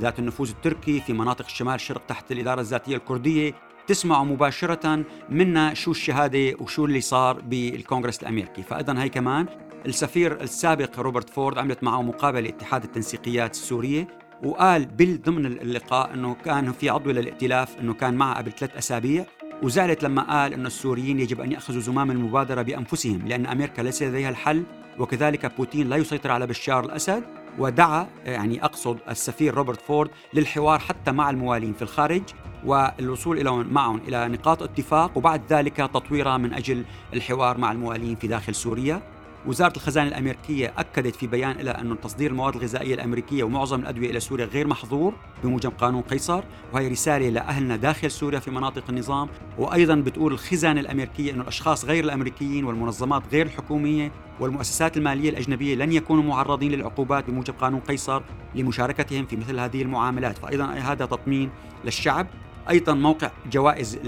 ذات 0.00 0.18
النفوذ 0.18 0.50
التركي 0.50 1.00
في 1.00 1.12
مناطق 1.12 1.44
الشمال 1.44 1.74
الشرق 1.74 2.06
تحت 2.06 2.32
الإدارة 2.32 2.60
الذاتية 2.60 2.96
الكردية. 2.96 3.54
تسمعوا 3.86 4.24
مباشرة 4.24 5.04
منا 5.28 5.74
شو 5.74 5.90
الشهادة 5.90 6.54
وشو 6.60 6.84
اللي 6.84 7.00
صار 7.00 7.40
بالكونغرس 7.40 8.22
الأمريكي. 8.22 8.62
فإذا 8.62 9.02
هي 9.02 9.08
كمان 9.08 9.46
السفير 9.86 10.40
السابق 10.40 11.00
روبرت 11.00 11.30
فورد 11.30 11.58
عملت 11.58 11.84
معه 11.84 12.02
مقابلة 12.02 12.48
اتحاد 12.48 12.84
التنسيقيات 12.84 13.50
السورية 13.50 14.08
وقال 14.44 14.96
ضمن 14.96 15.46
اللقاء 15.46 16.14
إنه 16.14 16.34
كان 16.44 16.72
في 16.72 16.88
عضو 16.88 17.10
للائتلاف 17.10 17.78
إنه 17.80 17.94
كان 17.94 18.14
معه 18.14 18.38
قبل 18.38 18.52
ثلاث 18.52 18.76
أسابيع 18.76 19.26
وزعلت 19.62 20.02
لما 20.02 20.22
قال 20.22 20.54
إنه 20.54 20.66
السوريين 20.66 21.20
يجب 21.20 21.40
أن 21.40 21.52
يأخذوا 21.52 21.80
زمام 21.80 22.10
المبادرة 22.10 22.62
بأنفسهم 22.62 23.28
لأن 23.28 23.46
أمريكا 23.46 23.82
ليس 23.82 24.02
لديها 24.02 24.30
الحل 24.30 24.62
وكذلك 24.98 25.56
بوتين 25.56 25.88
لا 25.88 25.96
يسيطر 25.96 26.30
على 26.30 26.46
بشار 26.46 26.84
الأسد. 26.84 27.43
ودعا 27.58 28.06
يعني 28.24 28.64
أقصد 28.64 28.98
السفير 29.10 29.54
روبرت 29.54 29.80
فورد 29.80 30.10
للحوار 30.34 30.78
حتى 30.78 31.12
مع 31.12 31.30
الموالين 31.30 31.72
في 31.72 31.82
الخارج 31.82 32.22
والوصول 32.64 33.38
إلى 33.38 33.50
معهم 33.50 34.00
إلى 34.08 34.28
نقاط 34.28 34.62
اتفاق 34.62 35.18
وبعد 35.18 35.42
ذلك 35.50 35.76
تطويرها 35.76 36.36
من 36.36 36.54
أجل 36.54 36.84
الحوار 37.14 37.58
مع 37.58 37.72
الموالين 37.72 38.16
في 38.16 38.26
داخل 38.26 38.54
سوريا. 38.54 39.13
وزارة 39.46 39.76
الخزانة 39.76 40.08
الأمريكية 40.08 40.72
أكدت 40.78 41.16
في 41.16 41.26
بيان 41.26 41.56
لها 41.56 41.80
أن 41.80 42.00
تصدير 42.00 42.30
المواد 42.30 42.54
الغذائية 42.54 42.94
الأمريكية 42.94 43.44
ومعظم 43.44 43.80
الأدوية 43.80 44.10
إلى 44.10 44.20
سوريا 44.20 44.46
غير 44.46 44.66
محظور 44.66 45.14
بموجب 45.44 45.72
قانون 45.78 46.02
قيصر 46.02 46.44
وهي 46.72 46.88
رسالة 46.88 47.28
لأهلنا 47.28 47.76
داخل 47.76 48.10
سوريا 48.10 48.38
في 48.38 48.50
مناطق 48.50 48.84
النظام. 48.88 49.28
وأيضا 49.58 49.94
بتقول 49.94 50.32
الخزانة 50.32 50.80
الأمريكية 50.80 51.32
أن 51.32 51.40
الأشخاص 51.40 51.84
غير 51.84 52.04
الأمريكيين 52.04 52.64
والمنظمات 52.64 53.22
غير 53.32 53.46
الحكومية 53.46 54.12
والمؤسسات 54.40 54.96
المالية 54.96 55.30
الأجنبية 55.30 55.74
لن 55.74 55.92
يكونوا 55.92 56.22
معرضين 56.22 56.72
للعقوبات 56.72 57.30
بموجب 57.30 57.54
قانون 57.54 57.80
قيصر 57.80 58.22
لمشاركتهم 58.54 59.26
في 59.26 59.36
مثل 59.36 59.58
هذه 59.60 59.82
المعاملات. 59.82 60.38
فأيضا 60.38 60.64
هذا 60.64 61.06
تطمين 61.06 61.50
للشعب. 61.84 62.26
أيضا 62.70 62.94
موقع 62.94 63.30
جوائز 63.52 63.98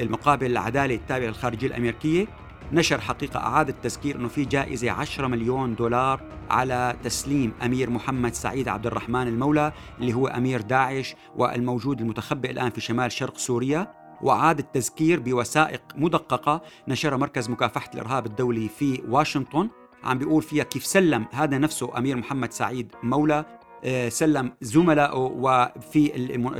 المقابل 0.00 0.46
العدالة 0.46 0.94
التابع 0.94 1.26
للخارجية 1.26 1.66
الأمريكية. 1.66 2.26
نشر 2.72 3.00
حقيقة 3.00 3.40
أعاد 3.40 3.68
التذكير 3.68 4.16
أنه 4.16 4.28
في 4.28 4.44
جائزة 4.44 4.90
10 4.90 5.26
مليون 5.26 5.74
دولار 5.74 6.20
على 6.50 6.96
تسليم 7.04 7.52
أمير 7.62 7.90
محمد 7.90 8.34
سعيد 8.34 8.68
عبد 8.68 8.86
الرحمن 8.86 9.28
المولى 9.28 9.72
اللي 10.00 10.14
هو 10.14 10.26
أمير 10.26 10.60
داعش 10.60 11.14
والموجود 11.36 12.00
المتخبئ 12.00 12.50
الآن 12.50 12.70
في 12.70 12.80
شمال 12.80 13.12
شرق 13.12 13.38
سوريا. 13.38 13.92
وأعاد 14.22 14.58
التذكير 14.58 15.20
بوثائق 15.20 15.82
مدققة 15.96 16.62
نشرها 16.88 17.16
مركز 17.16 17.50
مكافحة 17.50 17.90
الإرهاب 17.94 18.26
الدولي 18.26 18.68
في 18.68 19.02
واشنطن. 19.08 19.68
عم 20.04 20.18
بيقول 20.18 20.42
فيها 20.42 20.64
كيف 20.64 20.86
سلم 20.86 21.26
هذا 21.32 21.58
نفسه 21.58 21.98
أمير 21.98 22.16
محمد 22.16 22.52
سعيد 22.52 22.92
مولى 23.02 23.44
آه، 23.84 24.08
سلم 24.08 24.52
زملائه 24.60 25.18
وفي 25.18 26.08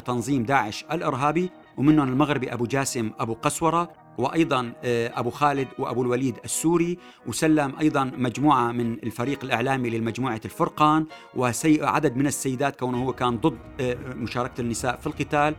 تنظيم 0.07 0.43
داعش 0.43 0.85
الإرهابي 0.93 1.51
ومنهم 1.77 2.09
المغربي 2.09 2.53
أبو 2.53 2.67
جاسم 2.67 3.11
أبو 3.19 3.35
قسورة. 3.35 4.04
وأيضا 4.19 4.73
آه، 4.85 5.13
أبو 5.21 5.31
خالد 5.31 5.69
وأبو 5.79 6.03
الوليد 6.03 6.37
السوري 6.45 6.99
وسلم 7.27 7.73
أيضا 7.81 8.05
مجموعة 8.05 8.73
من 8.73 8.93
الفريق 8.93 9.45
الإعلامي 9.45 9.91
للمجموعة 9.91 10.41
الفرقان 10.45 11.07
وعدد 11.37 12.17
من 12.17 12.27
السيدات 12.27 12.77
كونه 12.77 13.05
هو 13.05 13.13
كان 13.13 13.39
ضد 13.39 13.59
آه، 13.81 13.97
مشاركة 14.15 14.61
النساء 14.61 14.97
في 14.97 15.07
القتال 15.07 15.55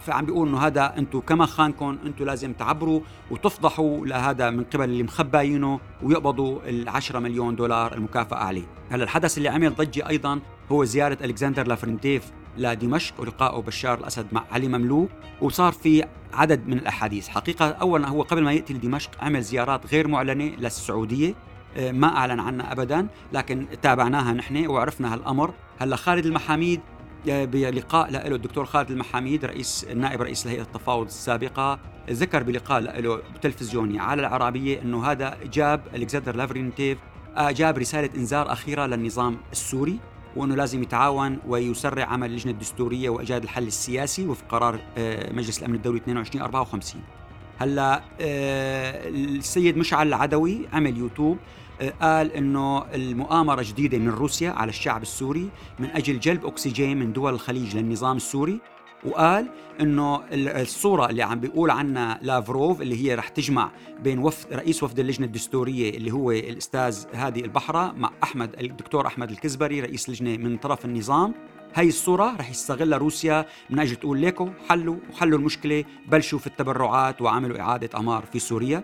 فعم 0.00 0.26
بيقول 0.26 0.48
إنه 0.48 0.58
هذا 0.58 0.94
أنتم 0.98 1.20
كما 1.20 1.46
خانكم 1.46 1.98
أنتم 2.06 2.24
لازم 2.24 2.52
تعبروا 2.52 3.00
وتفضحوا 3.30 4.06
لهذا 4.06 4.50
من 4.50 4.64
قبل 4.64 4.84
اللي 4.84 5.02
مخباينه 5.02 5.80
ويقبضوا 6.02 6.60
ال10 6.60 7.16
مليون 7.16 7.56
دولار 7.56 7.94
المكافأة 7.94 8.38
عليه. 8.38 8.64
هلا 8.90 9.04
الحدث 9.04 9.38
اللي 9.38 9.48
عمل 9.48 9.74
ضجة 9.74 10.08
أيضا 10.08 10.40
هو 10.72 10.84
زيارة 10.84 11.18
ألكسندر 11.24 11.66
لافرنتيف 11.66 12.32
لدمشق 12.56 13.20
ولقائه 13.20 13.60
بشار 13.62 13.98
الأسد 13.98 14.26
مع 14.32 14.44
علي 14.50 14.68
مملوك 14.68 15.10
وصار 15.40 15.72
في 15.72 16.04
عدد 16.32 16.68
من 16.68 16.78
الأحاديث، 16.78 17.28
حقيقة 17.28 17.68
اولا 17.68 18.08
هو 18.08 18.22
قبل 18.22 18.42
ما 18.42 18.52
يأتي 18.52 18.74
لدمشق 18.74 19.10
عمل 19.20 19.42
زيارات 19.42 19.86
غير 19.86 20.08
معلنة 20.08 20.44
للسعودية 20.44 21.34
آه، 21.76 21.92
ما 21.92 22.16
أعلن 22.16 22.40
عنها 22.40 22.72
ابدا 22.72 23.06
لكن 23.32 23.66
تابعناها 23.82 24.32
نحن 24.32 24.66
وعرفنا 24.66 25.14
هالامر 25.14 25.54
هلأ 25.78 25.96
خالد 25.96 26.26
المحاميد 26.26 26.80
آه، 27.28 27.44
بلقاء 27.44 28.10
له 28.10 28.26
الدكتور 28.26 28.64
خالد 28.64 28.90
المحاميد 28.90 29.44
رئيس 29.44 29.86
نائب 29.94 30.22
رئيس 30.22 30.46
هيئه 30.46 30.62
التفاوض 30.62 31.06
السابقة 31.06 31.78
ذكر 32.10 32.42
بلقاء 32.42 32.80
له 32.80 33.22
تلفزيوني 33.42 34.00
على 34.00 34.20
العربية 34.20 34.82
إنه 34.82 35.06
هذا 35.06 35.38
جاب 35.52 35.80
ألكسندر 35.94 36.36
لافرينتيف 36.36 36.98
آه، 37.36 37.50
جاب 37.50 37.78
رسالة 37.78 38.10
إنذار 38.16 38.52
أخيرة 38.52 38.86
للنظام 38.86 39.36
السوري. 39.52 39.98
وأنه 40.36 40.54
لازم 40.54 40.82
يتعاون 40.82 41.38
ويسرع 41.48 42.04
عمل 42.04 42.30
اللجنة 42.30 42.52
الدستورية 42.52 43.08
وإيجاد 43.08 43.42
الحل 43.42 43.66
السياسي 43.66 44.26
وفق 44.26 44.44
قرار 44.48 44.80
آه، 44.98 45.32
مجلس 45.32 45.58
الأمن 45.58 45.74
الدولي 45.74 45.96
2254 45.98 47.02
هلا 47.58 48.02
السيد 48.20 49.76
مشعل 49.76 50.08
العدوي 50.08 50.68
عمل 50.72 50.96
يوتيوب 50.96 51.38
قال 52.00 52.32
إنه 52.32 52.84
المؤامرة 52.94 53.62
جديدة 53.62 53.98
من 53.98 54.08
روسيا 54.08 54.50
على 54.50 54.68
الشعب 54.68 55.02
السوري 55.02 55.48
من 55.78 55.90
أجل 55.90 56.20
جلب 56.20 56.46
أكسجين 56.46 56.98
من 56.98 57.12
دول 57.12 57.34
الخليج 57.34 57.76
للنظام 57.76 58.16
السوري. 58.16 58.60
وقال 59.04 59.48
إنه 59.80 60.22
الصورة 60.32 61.10
اللي 61.10 61.22
عم 61.22 61.40
بيقول 61.40 61.70
عنها 61.70 62.18
لافروف 62.22 62.82
اللي 62.82 63.04
هي 63.04 63.14
رح 63.14 63.28
تجمع 63.28 63.70
بين 64.02 64.18
وفد 64.18 64.52
رئيس 64.52 64.82
وفد 64.82 64.98
اللجنة 64.98 65.26
الدستورية 65.26 65.96
اللي 65.96 66.10
هو 66.10 66.30
الأستاذ 66.30 67.04
هادي 67.14 67.44
البحرة 67.44 67.92
مع 67.92 68.10
احمد 68.22 68.60
الدكتور 68.60 69.06
أحمد 69.06 69.30
الكزبري 69.30 69.80
رئيس 69.80 70.10
لجنة 70.10 70.36
من 70.36 70.56
طرف 70.56 70.84
النظام. 70.84 71.34
هاي 71.74 71.88
الصورة 71.88 72.36
رح 72.36 72.50
يستغلها 72.50 72.98
روسيا 72.98 73.46
من 73.70 73.78
أجل 73.78 73.96
تقول 73.96 74.18
ليكو 74.18 74.48
حلوا 74.68 74.96
وحلوا 75.10 75.38
المشكلة 75.38 75.84
بلشوا 76.08 76.38
في 76.38 76.46
التبرعات 76.46 77.22
وعملوا 77.22 77.60
إعادة 77.60 77.90
أعمار 77.94 78.24
في 78.32 78.38
سوريا. 78.38 78.82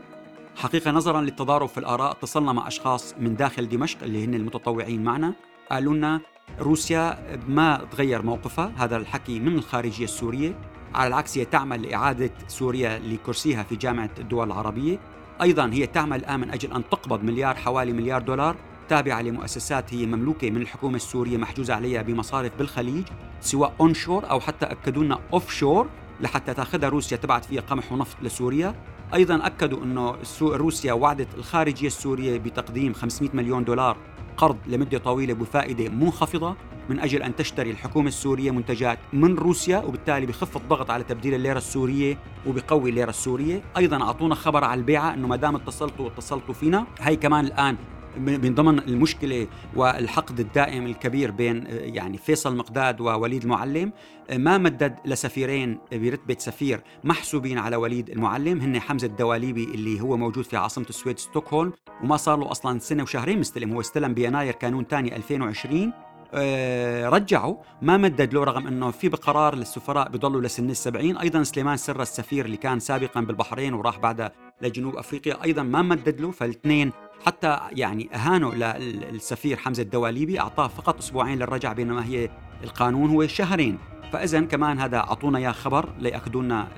حقيقة 0.57 0.91
نظرا 0.91 1.21
للتضارب 1.21 1.69
في 1.69 1.79
الآراء 1.79 2.13
اتصلنا 2.13 2.53
مع 2.53 2.67
أشخاص 2.69 3.15
من 3.19 3.37
داخل 3.37 3.69
دمشق 3.69 4.03
اللي 4.03 4.25
هن 4.25 4.35
المتطوعين 4.35 5.05
معنا. 5.05 5.35
قالوا 5.71 5.95
لنا 5.95 6.21
روسيا 6.61 7.19
ما 7.49 7.87
تغير 7.91 8.23
موقفها. 8.23 8.73
هذا 8.77 8.97
الحكي 8.97 9.41
من 9.41 9.55
الخارجية 9.55 10.05
السورية 10.05 10.55
على 10.95 11.09
العكس 11.09 11.39
هي 11.39 11.45
تعمل 11.45 11.83
لإعادة 11.83 12.31
سوريا 12.49 12.99
لكرسيها 12.99 13.63
في 13.63 13.77
جامعة 13.77 14.11
الدول 14.19 14.47
العربية. 14.47 14.99
أيضا 15.43 15.71
هي 15.73 15.87
تعمل 15.87 16.17
الآن 16.17 16.41
من 16.41 16.51
أجل 16.51 16.73
أن 16.73 16.83
تقبض 16.91 17.23
مليار 17.23 17.55
حوالي 17.55 17.93
مليار 17.93 18.23
دولار 18.23 18.57
تابعة 18.89 19.23
لمؤسسات 19.23 19.95
هي 19.95 20.07
مملوكة 20.07 20.51
من 20.51 20.63
الحكومة 20.63 20.97
السورية 20.97 21.37
محجوزة 21.37 21.75
عليها 21.75 22.03
بمصارف 22.03 22.57
بالخليج 22.59 23.05
سواء 23.41 23.73
onshore 23.81 24.31
أو 24.31 24.41
حتى 24.41 24.67
أكدوا 24.67 25.05
لنا 25.05 25.19
offshore 25.33 25.89
لحتى 26.21 26.55
تأخذها 26.55 26.89
روسيا 26.89 27.17
تبعت 27.17 27.45
فيها 27.45 27.61
قمح 27.61 27.93
ونفط 27.93 28.17
لسوريا. 28.23 28.75
أيضا 29.15 29.47
أكدوا 29.47 29.85
إنه 29.85 30.17
روسيا 30.43 30.93
وعدت 30.93 31.35
الخارجية 31.35 31.87
السورية 31.87 32.39
بتقديم 32.39 32.93
500 32.93 33.31
مليون 33.35 33.65
دولار 33.65 33.97
قرض 34.37 34.57
لمدة 34.67 34.99
طويلة 34.99 35.35
بفائدة 35.35 35.89
منخفضة 35.89 36.57
من 36.91 36.99
أجل 36.99 37.23
أن 37.23 37.37
تشتري 37.37 37.71
الحكومة 37.71 38.09
السورية 38.09 38.51
منتجات 38.51 38.99
من 39.13 39.35
روسيا 39.35 39.79
وبالتالي 39.79 40.27
بخف 40.27 40.57
الضغط 40.57 40.91
على 40.91 41.05
تبديل 41.05 41.35
الليرة 41.35 41.59
السورية 41.59 42.19
وبقوي 42.47 42.91
الليرة 42.91 43.11
السورية، 43.11 43.63
أيضا 43.77 44.03
أعطونا 44.03 44.35
خبر 44.35 44.65
على 44.65 44.79
البيعة 44.79 45.15
إنه 45.15 45.29
ما 45.29 45.37
دام 45.37 45.57
اتصلتوا 45.57 46.09
اتصلتوا 46.09 46.55
فينا، 46.55 46.87
هي 47.01 47.17
كمان 47.17 47.45
الآن 47.45 47.77
من 48.17 48.55
ضمن 48.55 48.79
المشكلة 48.79 49.47
والحقد 49.77 50.41
الدائم 50.41 50.87
الكبير 50.87 51.31
بين 51.31 51.65
يعني 51.69 52.19
فيصل 52.19 52.57
مقداد 52.57 53.01
ووليد 53.01 53.43
المعلم 53.43 53.93
ما 54.33 54.59
مدد 54.59 54.97
لسفيرين 55.05 55.79
برتبة 55.93 56.37
سفير 56.39 56.81
محسوبين 57.05 57.59
على 57.59 57.77
وليد 57.77 58.11
المعلم 58.11 58.61
هن 58.61 58.81
حمزة 58.81 59.07
الدواليبي 59.07 59.65
اللي 59.65 60.01
هو 60.01 60.17
موجود 60.17 60.45
في 60.45 60.57
عاصمة 60.57 60.87
السويد 60.89 61.19
ستوكهولم 61.19 61.73
وما 62.03 62.17
صار 62.17 62.39
له 62.39 62.51
أصلا 62.51 62.79
سنة 62.79 63.03
وشهرين 63.03 63.41
مستلم 63.41 63.73
هو 63.73 63.81
استلم 63.81 64.15
بيناير 64.15 64.53
كانون 64.53 64.85
ثاني 64.85 65.17
2020 65.17 65.93
آه، 66.35 67.09
رجعوا 67.09 67.57
ما 67.83 67.97
مدد 67.97 68.35
له 68.35 68.45
رغم 68.45 68.67
إنه 68.67 68.91
في 68.91 69.09
بقرار 69.09 69.55
للسفراء 69.55 70.09
بضلوا 70.09 70.41
لسن 70.41 70.71
السبعين. 70.71 71.17
أيضا 71.17 71.43
سليمان 71.43 71.77
سر 71.77 72.03
السفير 72.03 72.45
اللي 72.45 72.57
كان 72.57 72.81
سابقا 72.81 73.21
بالبحرين 73.21 73.75
وراح 73.75 73.99
بعدها 73.99 74.33
لجنوب 74.63 74.97
أفريقيا 74.97 75.45
أيضا 75.45 75.63
ما 75.63 75.83
مدد 75.83 76.21
له 76.21 76.31
فالاثنين 76.31 76.93
حتى 77.27 77.59
يعني 77.73 78.09
أهانوا 78.15 78.55
للسفير 78.79 79.57
حمزة 79.57 79.83
الدواليبي 79.83 80.41
أعطاه 80.41 80.69
فقط 80.69 80.99
أسبوعين 80.99 81.39
للرجعه 81.39 81.73
بينما 81.75 82.05
هي 82.05 82.31
القانون 82.65 83.11
هو 83.11 83.27
شهرين. 83.27 83.79
فاذا 84.13 84.41
كمان 84.41 84.79
هذا 84.79 84.97
أعطونا 84.97 85.39
يا 85.39 85.53
خبر 85.53 85.89
لياكدوا 85.99 86.43
لنا 86.43 86.69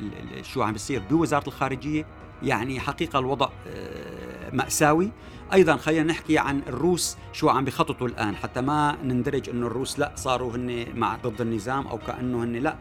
شو 0.43 0.63
عم 0.63 0.73
بيصير. 0.73 1.03
بوزارة 1.11 1.47
الخارجية 1.47 2.07
يعني 2.43 2.81
حقيقة 2.81 3.19
الوضع 3.19 3.49
مأساوي. 4.55 5.11
أيضا 5.53 5.77
خلينا 5.77 6.03
نحكي 6.03 6.39
عن 6.39 6.63
الروس 6.67 7.17
شو 7.33 7.49
عم 7.49 7.65
بخططوا 7.65 8.09
الآن. 8.09 8.37
حتى 8.37 8.61
ما 8.61 8.97
نندرج 9.05 9.51
إنه 9.51 9.67
الروس 9.67 9.99
لا 9.99 10.13
صاروا 10.17 10.57
هن 10.57 10.87
مع 10.95 11.17
ضد 11.17 11.41
النظام 11.41 11.87
أو 11.87 11.99
كأنه 11.99 12.45
هن 12.45 12.53
لا. 12.53 12.77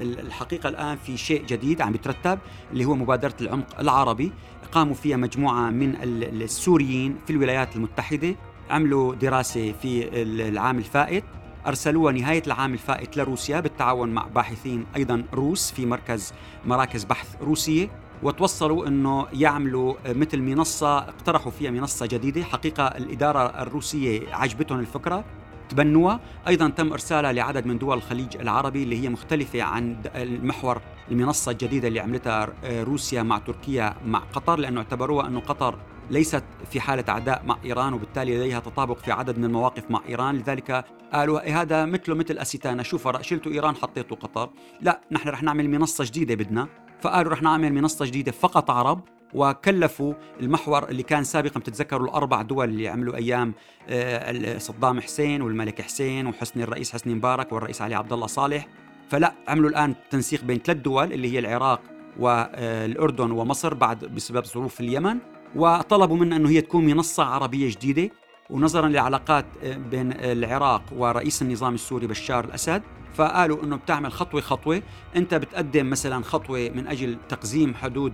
الحقيقة 0.00 0.68
الآن 0.68 0.96
في 0.96 1.16
شيء 1.16 1.46
جديد 1.46 1.82
عم 1.82 1.94
يترتب 1.94 2.38
اللي 2.72 2.84
هو 2.84 2.94
مبادرة 2.94 3.34
العمق 3.40 3.80
العربي. 3.80 4.32
قاموا 4.72 4.94
فيها 4.94 5.16
مجموعة 5.16 5.70
من 5.70 5.96
السوريين 6.02 7.16
في 7.26 7.32
الولايات 7.32 7.76
المتحدة. 7.76 8.36
عملوا 8.70 9.14
دراسة 9.14 9.72
في 9.72 10.22
العام 10.22 10.78
الفائت. 10.78 11.24
أرسلوها 11.66 12.12
نهاية 12.12 12.42
العام 12.46 12.72
الفائت 12.72 13.16
لروسيا 13.16 13.60
بالتعاون 13.60 14.08
مع 14.08 14.26
باحثين 14.26 14.86
أيضا 14.96 15.24
روس 15.34 15.70
في 15.70 15.86
مركز 15.86 16.32
مراكز 16.66 17.04
بحث 17.04 17.36
روسية. 17.42 18.03
وتوصلوا 18.22 18.86
إنه 18.86 19.26
يعملوا 19.32 19.94
مثل 20.06 20.40
منصة 20.40 20.98
اقترحوا 20.98 21.52
فيها 21.52 21.70
منصة 21.70 22.06
جديدة 22.06 22.42
حقيقة 22.42 22.86
الإدارة 22.86 23.62
الروسية 23.62 24.34
عجبتهم 24.34 24.80
الفكرة 24.80 25.24
تبنوها. 25.68 26.20
أيضا 26.48 26.68
تم 26.68 26.92
إرسالها 26.92 27.32
لعدد 27.32 27.66
من 27.66 27.78
دول 27.78 27.96
الخليج 27.96 28.36
العربي 28.36 28.82
اللي 28.82 29.02
هي 29.02 29.08
مختلفة 29.08 29.62
عن 29.62 29.96
المحور 30.14 30.80
المنصة 31.10 31.52
الجديدة 31.52 31.88
اللي 31.88 32.00
عملتها 32.00 32.48
روسيا 32.64 33.22
مع 33.22 33.38
تركيا 33.38 33.94
مع 34.06 34.18
قطر 34.18 34.58
لأنه 34.58 34.80
اعتبروها 34.80 35.26
إنه 35.26 35.40
قطر 35.40 35.78
ليست 36.10 36.44
في 36.70 36.80
حالة 36.80 37.04
عداء 37.08 37.42
مع 37.46 37.58
إيران 37.64 37.92
وبالتالي 37.92 38.36
لديها 38.38 38.60
تطابق 38.60 38.98
في 38.98 39.12
عدد 39.12 39.38
من 39.38 39.44
المواقف 39.44 39.90
مع 39.90 40.00
إيران. 40.08 40.36
لذلك 40.36 40.84
قالوا 41.12 41.40
إيه 41.40 41.60
هذا 41.60 41.84
مثله 41.84 42.14
مثل 42.14 42.38
أسيتانا 42.38 42.82
شوف 42.82 43.22
شلتوا 43.22 43.52
إيران 43.52 43.76
حطيتوا 43.76 44.16
قطر. 44.16 44.50
لا 44.80 45.00
نحن 45.12 45.28
رح 45.28 45.42
نعمل 45.42 45.70
منصة 45.70 46.04
جديدة 46.04 46.34
بدنا. 46.34 46.68
فقالوا 47.04 47.32
رح 47.32 47.42
نعمل 47.42 47.72
منصة 47.72 48.06
جديدة 48.06 48.32
فقط 48.32 48.70
عرب 48.70 49.00
وكلفوا 49.34 50.14
المحور 50.40 50.88
اللي 50.88 51.02
كان 51.02 51.24
سابقا 51.24 51.60
بتتذكروا 51.60 52.08
الأربع 52.08 52.42
دول 52.42 52.68
اللي 52.68 52.88
عملوا 52.88 53.16
أيام 53.16 53.54
آه، 53.88 54.58
صدام 54.58 55.00
حسين 55.00 55.42
والملك 55.42 55.80
حسين 55.80 56.26
وحسني 56.26 56.62
الرئيس 56.62 56.92
حسني 56.92 57.14
مبارك 57.14 57.52
والرئيس 57.52 57.82
علي 57.82 57.94
عبد 57.94 58.12
الله 58.12 58.26
صالح. 58.26 58.68
فلا 59.08 59.32
عملوا 59.48 59.70
الآن 59.70 59.94
تنسيق 60.10 60.44
بين 60.44 60.58
ثلاث 60.58 60.78
دول 60.78 61.12
اللي 61.12 61.32
هي 61.32 61.38
العراق 61.38 61.80
والاردن 62.18 63.30
ومصر 63.30 63.74
بعد 63.74 64.04
بسبب 64.04 64.44
ظروف 64.44 64.80
اليمن 64.80 65.18
وطلبوا 65.56 66.16
منا 66.16 66.36
إنه 66.36 66.48
هي 66.48 66.60
تكون 66.60 66.84
منصة 66.84 67.24
عربية 67.24 67.70
جديدة. 67.70 68.10
ونظرا 68.50 68.88
للعلاقات 68.88 69.44
آه، 69.62 69.76
بين 69.76 70.12
العراق 70.12 70.82
ورئيس 70.96 71.42
النظام 71.42 71.74
السوري 71.74 72.06
بشار 72.06 72.44
الأسد 72.44 72.82
فقالوا 73.14 73.64
إنه 73.64 73.76
بتعمل 73.76 74.12
خطوة 74.12 74.40
خطوة. 74.40 74.82
أنت 75.16 75.34
بتقدم 75.34 75.90
مثلا 75.90 76.24
خطوة 76.24 76.70
من 76.74 76.86
أجل 76.86 77.18
تقزيم 77.28 77.74
حدود 77.74 78.12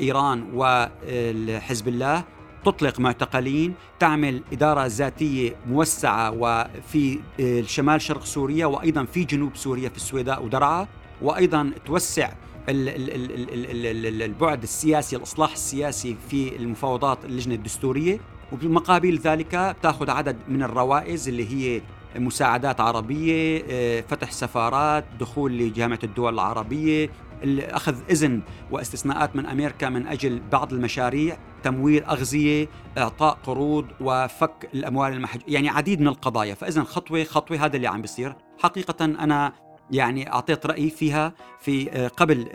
إيران 0.00 0.46
وحزب 0.54 1.88
الله 1.88 2.24
تطلق 2.64 3.00
معتقلين 3.00 3.74
تعمل 3.98 4.42
إدارة 4.52 4.86
ذاتية 4.86 5.56
موسعة 5.68 6.30
وفي 6.38 7.18
شمال 7.66 8.00
شرق 8.00 8.24
سوريا 8.24 8.66
وأيضا 8.66 9.04
في 9.04 9.24
جنوب 9.24 9.56
سوريا 9.56 9.88
في 9.88 9.96
السويداء 9.96 10.44
ودرعا 10.44 10.86
وأيضا 11.22 11.72
توسع 11.86 12.32
البعد 14.24 14.62
السياسي 14.62 15.16
الإصلاح 15.16 15.52
السياسي 15.52 16.16
في 16.30 16.56
المفاوضات 16.56 17.24
اللجنة 17.24 17.54
الدستورية. 17.54 18.20
وبمقابل 18.52 19.18
ذلك 19.18 19.56
بتاخذ 19.56 20.10
عدد 20.10 20.36
من 20.48 20.62
الروائز 20.62 21.28
اللي 21.28 21.76
هي 21.76 21.82
مساعدات 22.18 22.80
عربية 22.80 23.64
آه، 23.70 24.00
فتح 24.00 24.30
سفارات 24.32 25.04
دخول 25.20 25.58
لجامعة 25.58 25.98
الدول 26.04 26.34
العربية 26.34 27.10
أخذ 27.58 27.96
إذن 28.10 28.42
واستثناءات 28.70 29.36
من 29.36 29.46
أمريكا 29.46 29.88
من 29.88 30.06
أجل 30.06 30.42
بعض 30.52 30.72
المشاريع 30.72 31.38
تمويل 31.62 32.04
أغذية 32.04 32.68
إعطاء 32.98 33.38
قروض 33.46 33.86
وفك 34.00 34.68
الأموال 34.74 35.12
المحج 35.12 35.40
يعني 35.48 35.68
عديد 35.68 36.00
من 36.00 36.08
القضايا. 36.08 36.54
فإذا 36.54 36.82
خطوة 36.82 37.24
خطوة 37.24 37.64
هذا 37.64 37.76
اللي 37.76 37.86
عم 37.86 38.02
بيصير. 38.02 38.34
حقيقة 38.58 39.04
أنا 39.04 39.52
يعني 39.90 40.32
أعطيت 40.32 40.66
رأيي 40.66 40.90
فيها 40.90 41.32
في 41.60 41.90
آه، 41.90 42.08
قبل 42.08 42.48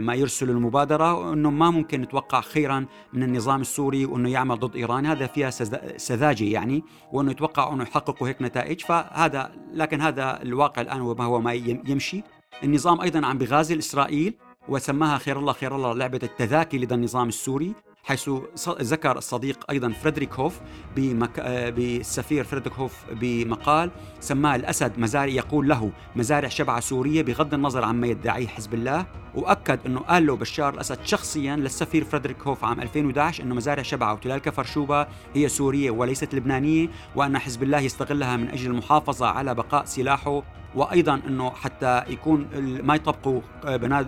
ما 0.00 0.14
يرسل 0.14 0.50
المبادرة 0.50 1.32
إنه 1.32 1.50
ما 1.50 1.70
ممكن 1.70 2.00
نتوقع 2.00 2.40
خيرا 2.40 2.86
من 3.12 3.22
النظام 3.22 3.60
السوري 3.60 4.04
وإنه 4.04 4.30
يعمل 4.30 4.58
ضد 4.58 4.76
إيران. 4.76 5.06
هذا 5.06 5.26
فيها 5.26 5.50
سذاجة 5.96 6.44
يعني 6.44 6.84
وإنه 7.12 7.30
يتوقع 7.30 7.72
إنه 7.72 7.82
يحققوا 7.82 8.28
هيك 8.28 8.42
نتائج. 8.42 8.80
فهذا 8.80 9.52
لكن 9.74 10.00
هذا 10.00 10.42
الواقع 10.42 10.82
الآن 10.82 11.00
وما 11.00 11.24
هو 11.24 11.40
ما 11.40 11.52
يمشي. 11.52 12.22
النظام 12.64 13.00
أيضا 13.00 13.26
عم 13.26 13.38
بغازل 13.38 13.78
إسرائيل 13.78 14.34
وسماها 14.68 15.18
خير 15.18 15.38
الله 15.38 15.52
خير 15.52 15.76
الله 15.76 15.94
لعبة 15.94 16.20
التذاكي 16.22 16.78
لدى 16.78 16.94
النظام 16.94 17.28
السوري. 17.28 17.74
حيث 18.04 18.30
ذكر 18.68 19.18
الصديق 19.18 19.64
أيضا 19.70 19.92
فريدريك 19.92 20.34
هوف 20.34 20.60
بمك... 20.96 21.40
بالسفير 21.76 22.44
فريدريك 22.44 22.72
هوف 22.74 22.96
بمقال 23.12 23.90
سماه 24.20 24.56
الأسد 24.56 24.98
مزارع 24.98 25.32
يقول 25.32 25.68
له 25.68 25.90
مزارع 26.16 26.48
شبعا 26.48 26.80
سورية 26.80 27.22
بغض 27.22 27.54
النظر 27.54 27.84
عما 27.84 28.06
يدعيه 28.06 28.46
حزب 28.46 28.74
الله. 28.74 29.06
وأكد 29.34 29.78
إنه 29.86 30.00
قال 30.00 30.26
له 30.26 30.36
بشار 30.36 30.74
الأسد 30.74 30.98
شخصيا 31.04 31.56
للسفير 31.56 32.04
فريدريك 32.04 32.42
هوف 32.46 32.64
عام 32.64 32.80
2011 32.80 33.44
إنه 33.44 33.54
مزارع 33.54 33.82
شبعا 33.82 34.12
وتلال 34.12 34.38
كفر 34.38 34.64
شوبا 34.64 35.08
هي 35.34 35.48
سورية 35.48 35.90
وليست 35.90 36.34
لبنانية 36.34 36.88
وأن 37.16 37.38
حزب 37.38 37.62
الله 37.62 37.80
يستغلها 37.80 38.36
من 38.36 38.48
أجل 38.48 38.70
المحافظة 38.70 39.26
على 39.26 39.54
بقاء 39.54 39.84
سلاحه 39.84 40.42
وأيضا 40.74 41.20
إنه 41.26 41.50
حتى 41.50 42.02
يكون 42.08 42.46
ما 42.82 42.94
يطبقوا 42.94 43.40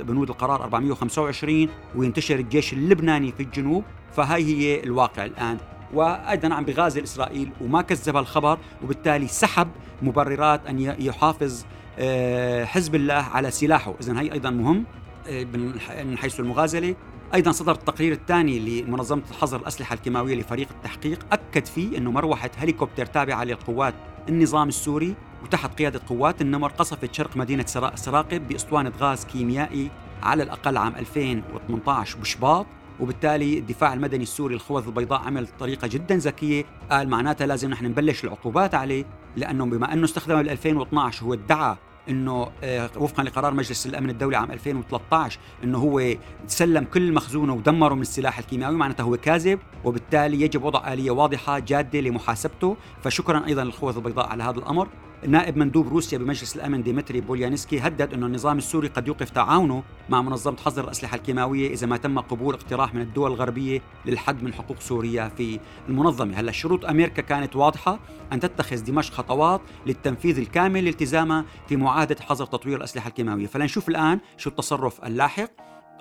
بنود 0.03 0.31
القرار 0.31 0.63
425 0.63 1.69
وينتشر 1.97 2.35
الجيش 2.39 2.73
اللبناني 2.73 3.33
في 3.33 3.43
الجنوب. 3.43 3.84
فهي 4.17 4.45
هي 4.45 4.83
الواقع 4.83 5.25
الآن. 5.25 5.59
وأيضا 5.95 6.55
عم 6.55 6.65
بغازل 6.65 7.03
إسرائيل 7.03 7.51
وما 7.61 7.83
كذب 7.83 8.17
الخبر 8.17 8.59
وبالتالي 8.85 9.29
سحب 9.29 9.69
مبررات 10.03 10.67
أن 10.67 10.81
يحافظ 10.81 11.65
آه، 11.99 12.65
حزب 12.65 12.95
الله 12.95 13.15
على 13.15 13.51
سلاحه. 13.51 13.95
اذا 14.01 14.21
هي 14.21 14.33
أيضا 14.33 14.51
مهم 14.51 14.85
آه، 15.29 15.45
من 16.05 16.19
حيث 16.19 16.41
المغازلة. 16.41 16.95
أيضا 17.35 17.53
صدر 17.53 17.73
التقرير 17.73 18.13
الثاني 18.13 18.83
لمنظمة 18.83 19.23
حظر 19.41 19.61
الأسلحة 19.61 19.95
الكيماوية 19.95 20.35
لفريق 20.35 20.69
التحقيق 20.71 21.27
أكد 21.33 21.67
فيه 21.67 21.99
إنه 21.99 22.11
مروحة 22.11 22.51
هليكوبتر 22.57 23.07
تابعة 23.07 23.45
للقوات 23.45 23.95
النظام 24.29 24.69
السوري 24.69 25.15
وتحت 25.43 25.79
قيادة 25.79 26.01
قوات 26.09 26.41
النمر 26.41 26.69
قصفت 26.69 27.15
شرق 27.15 27.37
مدينة 27.37 27.67
سراقب 27.95 28.49
بأسطوانة 28.49 28.93
غاز 29.01 29.25
كيميائي 29.25 29.91
على 30.23 30.43
الأقل 30.43 30.77
عام 30.77 30.97
2018 30.97 32.19
بشباط. 32.19 32.67
وبالتالي 33.01 33.59
الدفاع 33.59 33.95
المدني 33.95 34.23
السوري 34.23 34.55
الخوذ 34.55 34.87
البيضاء 34.87 35.21
عمل 35.21 35.49
طريقة 35.59 35.87
جدا 35.89 36.17
ذكية. 36.17 36.65
قال 36.91 37.09
معناتها 37.09 37.47
لازم 37.47 37.71
نحن 37.71 37.85
نبلش 37.87 38.25
العقوبات 38.25 38.75
عليه 38.75 39.05
لأنه 39.37 39.65
بما 39.65 39.93
أنه 39.93 40.05
استخدم 40.05 40.37
بال 40.37 40.51
2012 40.51 41.27
هو 41.27 41.35
ادعى 41.35 41.77
إنه 42.09 42.51
آه، 42.63 42.91
وفقا 42.97 43.23
لقرار 43.23 43.55
مجلس 43.55 43.87
الأمن 43.87 44.11
الدولي 44.11 44.37
عام 44.37 44.51
2013 44.51 45.39
إنه 45.65 45.79
هو 45.79 46.15
سلم 46.47 46.85
كل 46.85 47.13
مخزونه 47.13 47.55
ودمره 47.55 47.95
من 47.95 48.01
السلاح 48.01 48.39
الكيماوي 48.39 48.77
معناته 48.77 49.03
هو 49.03 49.17
كاذب 49.17 49.59
وبالتالي 49.85 50.43
يجب 50.43 50.65
وضع 50.65 50.93
آلية 50.93 51.11
واضحة 51.11 51.59
جادة 51.59 52.01
لمحاسبته. 52.01 52.77
فشكرا 53.03 53.47
أيضا 53.47 53.65
للخوذ 53.65 53.97
البيضاء 53.97 54.29
على 54.29 54.43
هذا 54.43 54.59
الأمر. 54.59 54.89
نائب 55.29 55.57
مندوب 55.57 55.89
روسيا 55.89 56.19
بمجلس 56.19 56.57
الأمن 56.57 56.83
ديمتري 56.83 57.21
بوليانسكي 57.21 57.79
هدد 57.79 58.15
انه 58.15 58.27
النظام 58.27 58.59
السوري 58.59 58.89
قد 58.89 59.09
يوقف 59.09 59.31
تعاونه 59.31 59.83
مع 60.09 60.23
منظمة 60.23 60.57
حظر 60.57 60.85
الأسلحة 60.85 61.15
الكيماوية 61.15 61.73
إذا 61.73 61.87
ما 61.87 61.97
تم 61.97 62.19
قبول 62.19 62.55
اقتراح 62.55 62.95
من 62.95 63.01
الدول 63.01 63.31
الغربية 63.31 63.83
للحد 64.07 64.43
من 64.43 64.55
حقوق 64.55 64.81
سوريا 64.81 65.29
في 65.29 65.61
المنظمة، 65.89 66.41
هلا 66.41 66.53
شروط 66.53 66.85
أمريكا 66.85 67.23
كانت 67.23 67.57
واضحة 67.57 68.01
أن 68.33 68.41
تتخذ 68.41 68.85
دمشق 68.85 69.15
خطوات 69.15 69.61
للتنفيذ 69.87 70.39
الكامل 70.39 70.85
لالتزامها 70.85 71.45
في 71.69 71.77
معاهدة 71.77 72.17
حظر 72.21 72.47
تطوير 72.47 72.77
الأسلحة 72.77 73.09
الكيماوية، 73.09 73.47
فلنشوف 73.47 73.89
الآن 73.89 74.21
شو 74.37 74.51
التصرف 74.51 75.05
اللاحق 75.05 75.51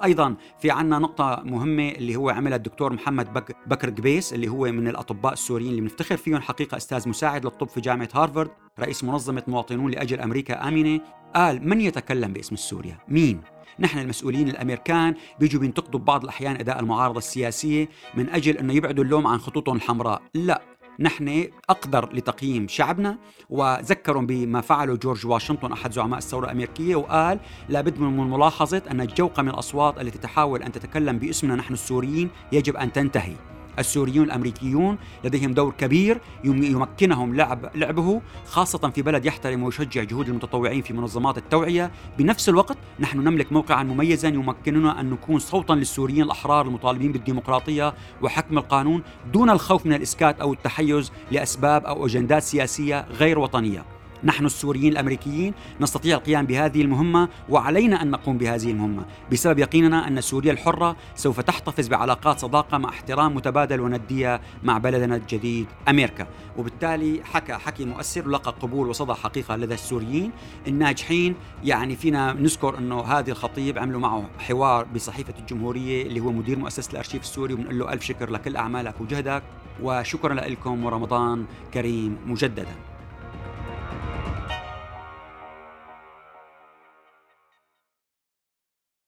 أيضا 0.03 0.35
في 0.59 0.71
عنا 0.71 0.99
نقطة 0.99 1.41
مهمة 1.45 1.89
اللي 1.89 2.15
هو 2.15 2.29
عملها 2.29 2.57
الدكتور 2.57 2.93
محمد 2.93 3.33
بك 3.33 3.55
بكر 3.67 3.89
قبيس 3.89 4.33
اللي 4.33 4.47
هو 4.47 4.71
من 4.71 4.87
الأطباء 4.87 5.33
السوريين 5.33 5.69
اللي 5.69 5.81
بنفتخر 5.81 6.17
فيهم 6.17 6.41
حقيقة 6.41 6.77
أستاذ 6.77 7.09
مساعد 7.09 7.45
للطب 7.45 7.67
في 7.67 7.81
جامعة 7.81 8.09
هارفارد، 8.13 8.49
رئيس 8.79 9.03
منظمة 9.03 9.43
مواطنون 9.47 9.91
لأجل 9.91 10.19
أمريكا 10.19 10.67
آمنة، 10.67 10.99
قال 11.35 11.69
من 11.69 11.81
يتكلم 11.81 12.33
باسم 12.33 12.55
سوريا؟ 12.55 12.97
مين؟ 13.07 13.41
نحن 13.79 13.99
المسؤولين 13.99 14.49
الأمريكان 14.49 15.15
بيجوا 15.39 15.61
بينتقدوا 15.61 15.99
ببعض 15.99 16.23
الأحيان 16.23 16.55
أداء 16.55 16.79
المعارضة 16.79 17.17
السياسية 17.17 17.89
من 18.15 18.29
أجل 18.29 18.57
إنه 18.57 18.73
يبعدوا 18.73 19.03
اللوم 19.03 19.27
عن 19.27 19.37
خطوطهم 19.37 19.75
الحمراء، 19.75 20.21
لا 20.33 20.61
نحن 20.99 21.47
أقدر 21.69 22.09
لتقييم 22.13 22.67
شعبنا 22.67 23.17
وذكروا 23.49 24.21
بما 24.21 24.61
فعله 24.61 24.95
جورج 24.95 25.25
واشنطن 25.25 25.71
أحد 25.71 25.91
زعماء 25.91 26.17
الثورة 26.17 26.45
الأمريكية 26.45 26.95
وقال 26.95 27.39
لابد 27.69 27.99
من 27.99 28.29
ملاحظة 28.29 28.81
أن 28.91 29.01
الجوقة 29.01 29.43
من 29.43 29.49
الأصوات 29.49 30.01
التي 30.01 30.17
تحاول 30.17 30.63
أن 30.63 30.71
تتكلم 30.71 31.17
باسمنا 31.17 31.55
نحن 31.55 31.73
السوريين 31.73 32.29
يجب 32.51 32.75
أن 32.75 32.91
تنتهي. 32.93 33.35
السوريون 33.79 34.25
الأمريكيون 34.25 34.97
لديهم 35.23 35.53
دور 35.53 35.73
كبير 35.77 36.21
يمكنهم 36.43 37.35
لعب 37.35 37.71
لعبه 37.75 38.21
خاصة 38.45 38.89
في 38.89 39.01
بلد 39.01 39.25
يحترم 39.25 39.63
ويشجع 39.63 40.03
جهود 40.03 40.29
المتطوعين 40.29 40.81
في 40.81 40.93
منظمات 40.93 41.37
التوعية، 41.37 41.91
بنفس 42.17 42.49
الوقت 42.49 42.77
نحن 42.99 43.19
نملك 43.19 43.51
موقعا 43.51 43.83
مميزا 43.83 44.27
يمكننا 44.27 44.99
أن 44.99 45.09
نكون 45.09 45.39
صوتا 45.39 45.73
للسوريين 45.73 46.23
الأحرار 46.23 46.65
المطالبين 46.65 47.11
بالديمقراطية 47.11 47.93
وحكم 48.21 48.57
القانون 48.57 49.03
دون 49.33 49.49
الخوف 49.49 49.85
من 49.85 49.93
الإسكات 49.93 50.39
أو 50.39 50.53
التحيز 50.53 51.11
لأسباب 51.31 51.85
أو 51.85 52.05
أجندات 52.05 52.43
سياسية 52.43 53.05
غير 53.11 53.39
وطنية. 53.39 53.85
نحن 54.25 54.45
السوريين 54.45 54.91
الأمريكيين 54.91 55.53
نستطيع 55.81 56.17
القيام 56.17 56.45
بهذه 56.45 56.81
المهمة 56.81 57.29
وعلينا 57.49 58.01
أن 58.01 58.11
نقوم 58.11 58.37
بهذه 58.37 58.71
المهمة. 58.71 59.05
بسبب 59.31 59.59
يقيننا 59.59 60.07
أن 60.07 60.21
سوريا 60.21 60.51
الحرة 60.51 60.95
سوف 61.15 61.39
تحتفظ 61.39 61.87
بعلاقات 61.87 62.39
صداقة 62.39 62.77
مع 62.77 62.89
احترام 62.89 63.35
متبادل 63.35 63.79
وندية 63.79 64.41
مع 64.63 64.77
بلدنا 64.77 65.15
الجديد 65.15 65.67
أمريكا. 65.87 66.27
وبالتالي 66.57 67.21
حكى 67.23 67.53
حكي 67.53 67.85
مؤثر 67.85 68.27
ولقى 68.27 68.55
قبول 68.61 68.89
وصدى 68.89 69.13
حقيقة 69.13 69.55
لدى 69.55 69.73
السوريين. 69.73 70.31
الناجحين 70.67 71.35
يعني 71.63 71.95
فينا 71.95 72.33
نذكر 72.33 72.77
أنه 72.77 73.01
هذه 73.01 73.29
الخطيب 73.29 73.79
عملوا 73.79 73.99
معه 73.99 74.29
حوار 74.39 74.85
بصحيفة 74.95 75.33
الجمهورية 75.39 76.07
اللي 76.07 76.19
هو 76.19 76.31
مدير 76.31 76.59
مؤسسة 76.59 76.91
الأرشيف 76.91 77.21
السوري 77.21 77.53
وبنقول 77.53 77.79
له 77.79 77.93
ألف 77.93 78.03
شكر 78.03 78.29
لكل 78.29 78.55
أعمالك 78.55 79.01
وجهدك. 79.01 79.43
وشكرا 79.81 80.33
لكم 80.33 80.85
ورمضان 80.85 81.45
كريم 81.73 82.17
مجددا. 82.25 82.75